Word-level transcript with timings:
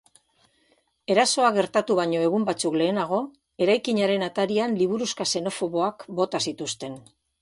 Erasoa 1.15 1.51
gertatu 1.57 1.97
baino 1.99 2.23
egun 2.29 2.47
batzuk 2.47 2.77
lehenago, 2.83 3.19
eraikinaren 3.67 4.27
atarian 4.29 4.75
liburuxka 4.81 5.29
xenofoboak 5.35 6.07
bota 6.23 6.43
zituzten. 6.51 6.99